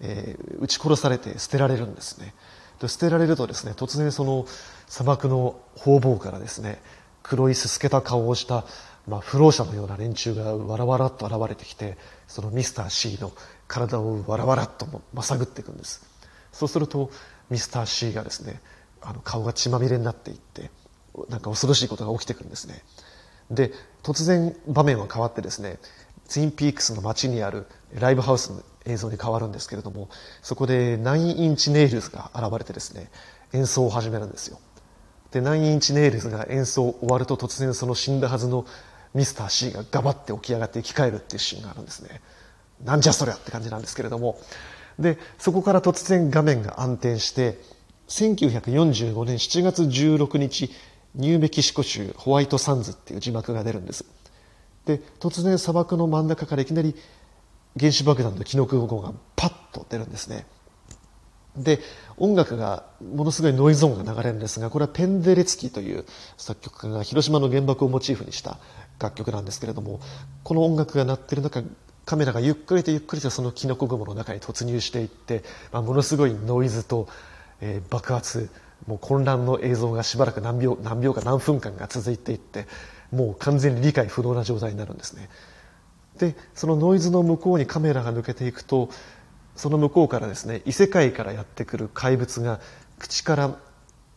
[0.01, 2.33] えー、撃ち殺されて捨てられるんですね。
[2.79, 4.45] で捨てられるとですね突然その
[4.87, 6.81] 砂漠の方々からですね
[7.23, 8.65] 黒いすすけた顔をした、
[9.07, 13.31] まあ、不老者のような連中がわらわらっと現れてきてそのミスター C の
[13.67, 16.07] 体をわらわらっとまさぐっていくんです。
[16.51, 17.11] そうすると
[17.49, 18.61] ミスター C がですね
[19.01, 20.71] あの顔が血まみれになっていって
[21.29, 22.81] なんか恐ろしいことが起きてくるんですね。
[23.51, 23.71] で
[24.03, 25.79] 突然場面は変わってですね
[26.29, 27.65] ツインピークスの街にある
[27.99, 30.09] ライブハウスの映像に変わるんですけれども
[30.41, 33.09] そこで9インチネイルズが現れてですね
[33.51, 34.59] 演奏を始めるんですよ。
[35.31, 38.65] で9インチネイルズが演奏終わると突然その死んだはずの
[39.15, 42.21] ミスター C がガバって起き上がって生き返るっていうシーンがあるんですね。
[42.83, 44.39] なんじゃそりゃって感じなんですけれども。
[44.99, 47.59] でそこから突然画面が暗転して
[48.09, 50.69] 1945年7月16日
[51.15, 54.05] ニューメキシコ州ホワイトサンズっていう字幕が出るんです。
[54.85, 56.95] で突然砂漠の真ん中からいきなり
[57.79, 60.45] 原子爆弾のキノコ号がパッと出るんですね。
[61.55, 61.79] で
[62.17, 66.05] 音楽がものすごいノイズ音が流れるんですがこれはペンデレツキという
[66.37, 68.59] 作曲家が広島の原爆をモチーフにした
[68.99, 69.99] 楽曲なんですけれども
[70.43, 71.63] この音楽が鳴ってる中
[72.05, 77.07] カメラがゆっくりとゆっくりとそのキノコ雲の中に突入していって、まあ、ものすごいノイズと、
[77.61, 78.49] えー、爆発
[78.87, 82.67] もう混乱の映像がしばらく何秒何秒か何分間が続いていって
[83.11, 85.29] もう完全に理解不能な状態になるんですね。
[86.17, 88.89] でそのノイズの向こうにカメラが抜けていくと
[89.55, 92.59] その向こうからですね異世界からやってくる怪物が
[92.97, 93.55] 口から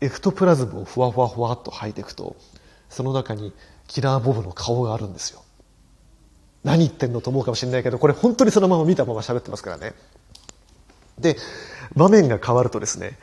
[0.01, 2.37] エクトプラズムをふわふわふわっと吐いていくと
[2.89, 3.53] その中に
[3.87, 5.43] キラーボブの顔があるんですよ。
[6.65, 9.95] 何言ってんのと思うかもしれないけどこれ本当にそのまま見たまま喋ってますからね。
[11.19, 11.37] で
[11.95, 13.19] 場面が変わるとですね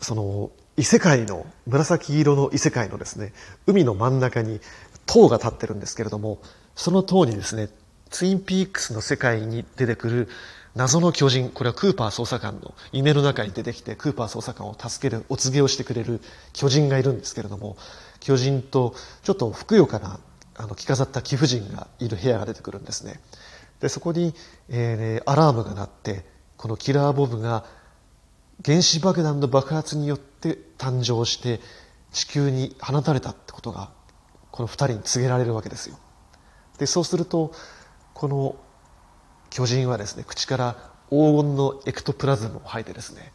[0.00, 3.32] その異世界の紫色の異世界のですね
[3.66, 4.60] 海の真ん中に
[5.06, 6.38] 塔が立ってるんですけれども
[6.74, 7.68] その塔にですね
[8.10, 10.28] ツインピークスの世界に出てくる
[10.74, 16.20] 謎の巨人これはクーパー捜査官の夢の中に出てきてクーパー捜査官を助けるお告げをしてくれる
[16.52, 17.76] 巨人がいるんですけれども
[18.18, 20.18] 巨人とちょっとふくよかな
[20.56, 23.20] あの着飾った貴婦人がいる部屋が出てくるんですね。
[23.80, 24.34] でそこに、
[24.68, 26.24] えー、アラームが鳴って
[26.56, 27.64] このキラーボブが
[28.64, 31.60] 原子爆弾の爆発によって誕生して
[32.12, 33.90] 地球に放たれたってことが
[34.50, 35.98] この2人に告げられるわけですよ。
[36.78, 37.52] でそうすると
[38.12, 38.56] この
[39.50, 40.76] 巨人はですね口から
[41.10, 43.32] 黄金のエクトプラズムを吐いてですね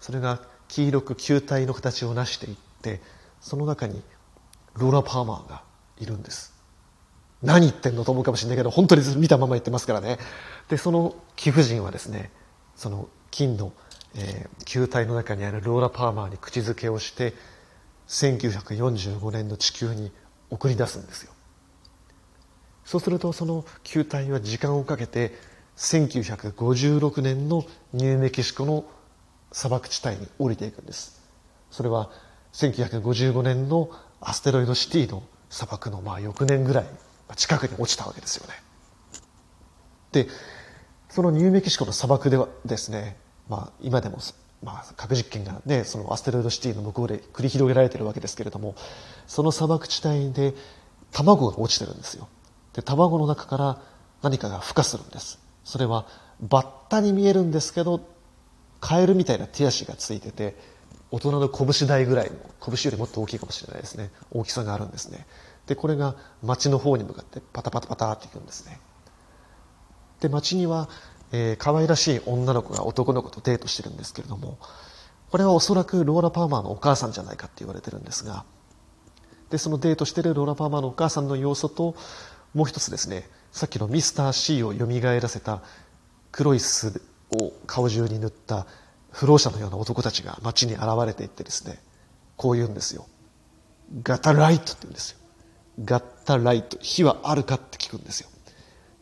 [0.00, 3.00] それが黄色く球体の形を成していって
[3.40, 4.02] その中に
[4.74, 5.62] ローラ・パーマーが
[5.98, 6.54] いるんです。
[7.42, 10.18] 何言ってんのと思うかもしれないけど本当に見たまま言ってますからね。
[10.68, 12.30] でその貴婦人はですね
[12.74, 13.72] その金の、
[14.16, 17.34] えー、球体の中にあるローラ・パーマーに口づけをして
[18.08, 20.12] 1945年の地球に
[20.50, 21.32] 送り出すんですよ。
[22.84, 25.34] そうするとその球体は時間をかけて
[25.76, 28.84] 1956年のニューメキシコの
[29.52, 31.20] 砂漠地帯に降りていくんです。
[31.70, 32.10] それは
[32.52, 33.90] 1955年の
[34.20, 36.86] アステロイドシティの砂漠のまあ翌年ぐらい
[37.34, 38.54] 近くに落ちたわけですよね。
[40.12, 40.28] で
[41.08, 43.16] そのニューメキシコの砂漠ではですね、
[43.48, 44.18] まあ、今でも、
[44.62, 48.74] まあ、核実験が、ね、そのアステロイドシティの向こうで繰り広げられているわけですけれども
[49.26, 50.54] その砂漠地帯で
[51.12, 52.28] 卵が落ちてるんですよ。
[52.72, 53.80] で卵の中から
[54.22, 55.38] 何かが孵化するんです。
[55.64, 56.06] それは
[56.40, 58.00] バッタに見えるんですけど
[58.80, 60.56] カエルみたいな手足がついてて
[61.10, 64.10] 大人の拳台ぐらいの拳よりもっと大きいかもしれないですね。
[64.30, 65.26] 大きさがあるんですね。
[65.66, 68.78] でこれが町の方に向かってパタパタパタっていくんですね。
[70.20, 70.88] で町には、
[71.38, 74.58] えー、可愛らしい女の子が男の子とデートしてるんですけれども
[75.30, 78.44] これはおそらくローラ・パーマーのお母さんじゃないかって言われてるんですが
[79.50, 81.94] でそのデートしてるローラ・パーマーのお母さんの要素と
[82.54, 85.62] もう一つですねさっきのミスター C を蘇らせた
[86.32, 88.66] 黒い巣を顔中に塗った
[89.10, 91.78] 不老者のような男たちが街に現れていってですね
[92.36, 93.06] こう言うんですよ。
[94.02, 95.18] ガタライトって言うんですよ。
[95.84, 96.76] ガッタライト。
[96.80, 98.28] 火はあるかって聞くんですよ。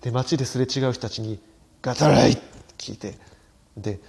[0.03, 1.41] で街ですれ違う人たちに
[1.85, 2.43] ガタライって
[2.79, 3.19] 聞いて
[3.77, 4.01] で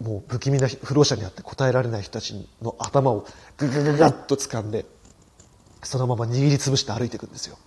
[0.00, 3.26] もう不気味な不老者にあって答えられない人たちの頭を
[3.56, 4.86] グググガッと掴んで
[5.82, 7.58] そのまま握りつぶして歩いていくんですよ。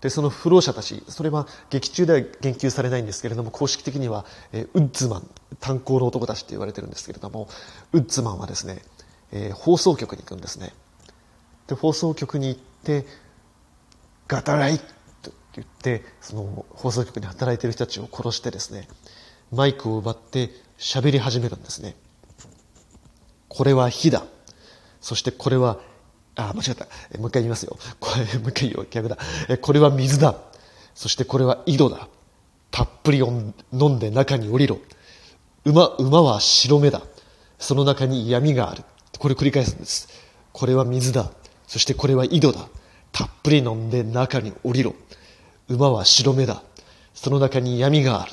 [0.00, 5.28] でその不老者たちそれは劇中では言及されないんですけれども公式的には、え、ウッズマン
[5.60, 7.48] 炭鉱の男たちって言われてるんですけれども
[7.92, 8.78] ウッズマンはですね、
[9.32, 10.72] えー、放送局に行くんですね。
[11.66, 13.06] で放送局に行って
[14.28, 14.80] ガタライ
[15.60, 18.88] 言ってその放送局に働いている人たちを殺してですね
[19.52, 21.96] マイクを奪って喋り始めるんですね
[23.48, 24.24] これは火だ
[25.00, 25.78] そしてこれは
[26.38, 26.84] あ、間違った。
[27.18, 27.76] もう一回言いますよ。
[27.98, 29.18] これ、もう一回言う逆だ。
[29.60, 30.36] これは水だ。
[30.94, 32.08] そしてこれは井戸だ。
[32.70, 34.78] たっぷり飲んで中に降りろ。
[35.64, 37.02] 馬、馬は白目だ。
[37.58, 38.84] その中に闇がある。
[39.18, 40.08] これ繰り返すんです。
[40.52, 41.32] これは水だ。
[41.66, 42.68] そしてこれは井戸だ。
[43.10, 44.94] たっぷり飲んで中に降りろ。
[45.68, 46.62] 馬は白目だ。
[47.14, 48.32] その中に闇がある。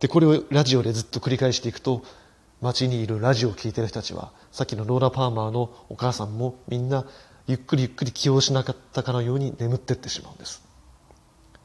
[0.00, 2.02] で、これをラジオでずっと繰り返していくと、
[2.60, 7.04] 街にいるラジオを聴いてる人たちは、さっきのローラ・パーマーのお母さんもみんな
[7.46, 10.62] ゆっくりゆっくり気をしなかったかのように眠ってってしまうんです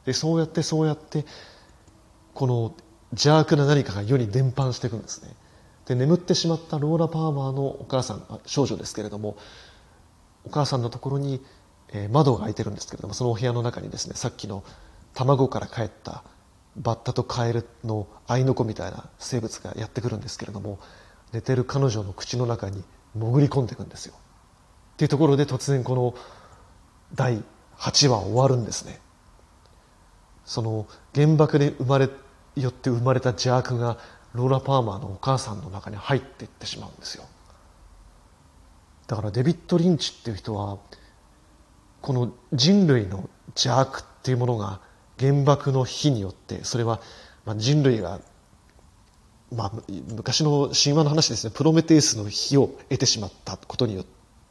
[0.04, 1.24] でそうやってそうやって
[2.34, 2.74] この
[3.12, 5.34] 邪悪な何かが世に伝播していくんですね
[5.86, 9.36] で眠ってしまったローラ・パーマーのお母さん少女ですけれども
[10.44, 11.42] お母さんのところに、
[11.92, 14.64] え、窓が開いてるんですけれどもそのお部屋の中にですねさっきの
[15.18, 16.22] 卵から帰った
[16.76, 20.78] バッタとカエルの合いの子みたいな生物がやってくるんですけれども
[21.32, 22.84] 寝てる彼女の口の中に
[23.16, 24.14] 潜り込んでいくんですよ。
[24.14, 26.14] っていうところで突然この
[27.14, 27.42] 第
[27.78, 29.00] 8話終わるんですね。
[30.44, 32.08] その原爆で生まれ
[32.54, 33.98] よって生まれた邪悪が
[34.34, 37.24] ローラ・パーマーのお母さんの中に入っていってしまうんですよ。
[39.08, 40.78] だからデビッド・リンチっていう人は
[42.02, 44.80] この人類の邪悪っていうものが
[45.18, 47.00] 原爆の火によってそれは
[47.56, 48.20] 人類が
[49.50, 49.72] まあ、
[50.14, 54.04] 昔の神話の話ですねプロメテウスの火を得てしまったことによっ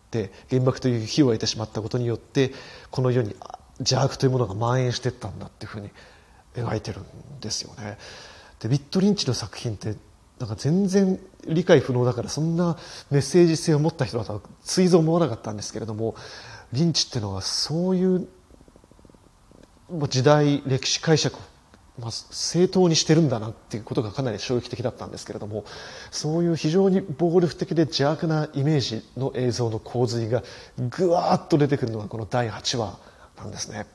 [0.09, 2.51] て原爆という火を得てしまったことによって
[2.89, 3.35] この世に
[3.79, 5.91] 邪悪というものが蔓延していったんだっていうふうに
[6.55, 7.05] 描いてるん
[7.39, 7.97] ですよね。
[8.59, 9.95] でビット・リンチの作品って
[10.39, 12.77] なんか全然理解不能だからそんな
[13.11, 16.15] メッセージ性を持った人だとはついぞ思わなかったんですけれども
[16.73, 18.27] リンチっていうのはそういう
[19.89, 21.39] 時代歴史解釈を
[21.99, 25.65] まあ、正当にしてるんだなっていうことがかなり衝撃的だったんですけれども
[26.11, 30.43] そういう非常に暴力的で邪悪なイメージの映像の洪水が
[30.77, 32.99] ぐわーっと出てくるのがこの第8話
[33.37, 33.87] なんですね。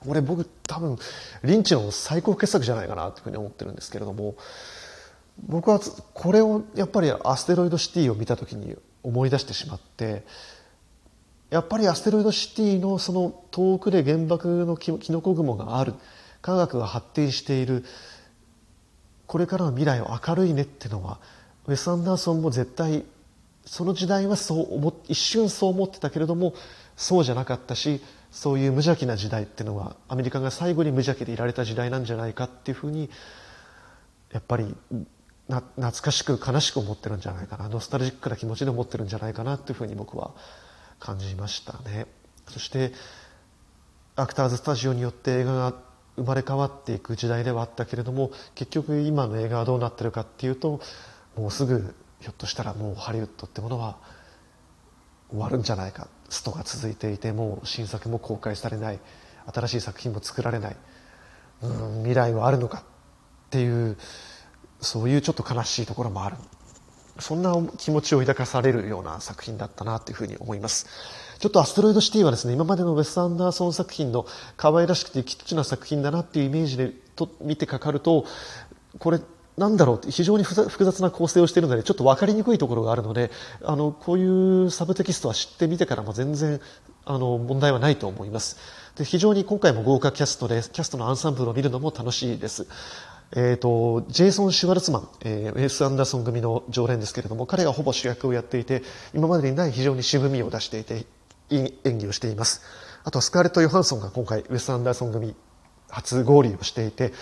[0.00, 0.98] これ僕多分
[1.44, 4.34] リンチの最高傑作じゃないかなというふうに思ってるんですけれども
[5.46, 5.80] 僕は
[6.12, 10.24] これをやっぱりアステロイドシティを見た時に思い出してしまって
[11.54, 15.94] やっぱりアステロイドシティのその遠くで原爆のキノコ雲がある。
[16.42, 17.84] 科学が発展している。
[19.28, 21.20] これからの未来は明るいねってのは
[21.68, 23.04] ウェス・アンダーソンも絶対
[23.64, 26.54] その時代はそう思一瞬そう思ってたけれども
[26.96, 28.02] そうじゃなかったし
[28.32, 33.08] そういう無邪気な時代っていうのはアメリカが最後に無邪気でいられた時代なんじゃないかっていうふうに
[34.32, 34.74] やっぱり
[35.48, 37.68] な懐かしく悲しく思ってるんじゃないかな。
[37.68, 40.32] ノスタルジックな気持ちで思ってるんじゃないかなっていうふうに僕は
[41.04, 42.06] 感じましたね。
[42.48, 42.92] そして
[44.16, 45.74] アクターズスタジオによって映画が
[46.16, 50.80] 生まれ変わっていく時代ではあったけれども結局今の映画はどうなってるかっていうと
[51.36, 53.98] もうすぐひょっとしたらもうハリウッドってものは
[55.28, 56.08] 終わるんじゃないか。
[56.30, 58.98] ストが続いていてもう新作も公開されない。
[59.52, 60.76] 新しい作品も作られない。
[61.62, 62.82] うん未来はあるのかっ
[63.50, 63.98] ていう
[64.80, 66.36] そういうちょっと悲しいところもある。
[67.18, 70.86] そんな気持ちを抱かされるような作品だったなというふうに思います。
[71.38, 78.24] ちょっとアストロイドシティはですね今までのウェス・アンダーソン作品の可愛らしくてキッチな作品だなっていうイメージでと見てかかると
[78.98, 79.20] これ
[79.56, 83.30] なんだろうって非常に複雑な構成をしているのでちょっと分かりにくいところがあるので
[83.62, 86.60] あのこういうサブテキストは知ってみてからも全然
[87.04, 88.56] あの問題はないと思います。
[88.96, 92.66] で非常に今回も豪華キャストでキャストのアンサンブルを見るのも楽しいです。
[93.32, 101.06] えーと、ジェイソン・シュワルツマン、えー、ウェス・アンダーソン組の常連ですけれども彼がほぼ主役をやっていて今までにない非常に渋みを出していて
[101.50, 102.62] いい演技をしています。
[103.02, 105.34] あとはスカーレット・ヨハンソンが今回ウェス・アンダーソン組
[105.90, 107.12] 初合流をしていて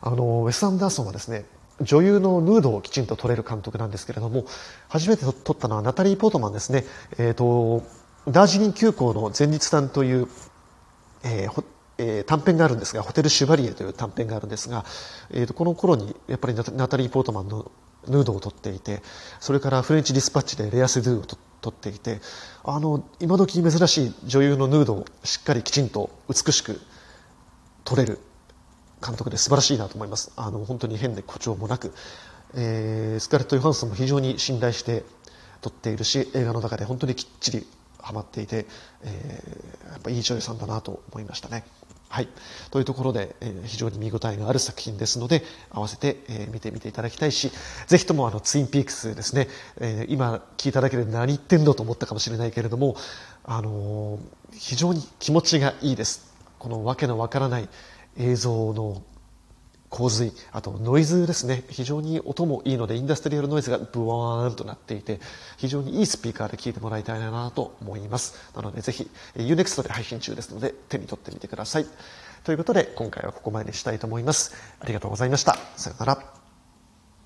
[0.00, 1.44] あのウェス・アンダーソンはですね
[1.80, 4.44] 女優のヌードをきちんと撮れる監督なんですけれども
[4.88, 6.84] 初めて撮ったのはナタリー・ポートマンですね、
[7.16, 7.82] えーと、
[8.30, 10.28] ダージリン急行の前日譚という、
[11.24, 11.64] えー
[12.00, 14.86] えー、短編があるんですが、ホテル・シュバリエという短編があるんですが、
[15.30, 17.70] えーと、この頃にやっぱりナタリー・ポートマンの
[18.08, 19.02] ヌードを撮っていて、
[19.38, 21.24] それからフレンチ・ディスパッチでレア・セドゥを
[21.60, 22.20] 撮っていて、
[22.64, 26.80] あの、今時珍しい女優のヌードをしっかりきちんと美しく
[27.84, 28.18] 撮れる
[29.04, 30.32] 監督で素晴らしいなと思います。
[30.36, 31.92] あの、本当に変で誇張もなく、
[32.54, 35.04] えー、スカレット・ヨハンソンも非常に信頼して
[35.60, 37.66] 撮っているし、映画の中で本当にきっちり
[38.02, 38.66] ハマっていて、
[39.02, 41.64] えー、やっぱいい女優さんだなと思いましたね。
[42.08, 42.28] はい。
[42.72, 47.52] というところで、えー、非常に見応えがある作品ですので、合わせて、えー、見てみていただきたいし、
[47.86, 49.46] ぜひともあの、ツインピークスですね、
[49.80, 52.96] えー、今聞いただけで何言ってんのと思ったかもしれないけれども、
[53.44, 54.18] あの
[54.52, 56.34] 非常に気持ちがいいです。
[56.58, 57.68] このわけのわからない
[58.16, 59.02] 映像の
[59.90, 61.64] 洪水、あとノイズですね。
[61.68, 65.20] 非常に音もいいので、インダストリアルノイズがブワーンとなっていて、
[65.58, 68.52] 非常にいいスピーカーで聴いてもらいたいなと思います。
[68.54, 71.86] なので、ぜひ、Unext で配信中ですので、手に取ってみてください。
[72.44, 74.54] ということで、今回はここまでにしたいと思います。
[74.78, 75.58] ありがとうございました。
[75.76, 76.39] さよなら。